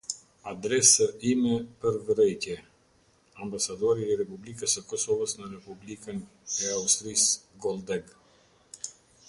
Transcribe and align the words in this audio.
Adresë 0.51 1.05
ime 1.31 1.57
për 1.83 1.99
vërejtje: 2.07 2.55
Ambasadori 3.47 4.07
i 4.13 4.17
Republikës 4.23 4.75
së 4.79 4.85
Kosovës 4.93 5.37
në 5.43 5.51
Republikën 5.53 6.25
c 6.55 6.73
Austrisë 6.81 7.61
Goldeg. 7.67 8.15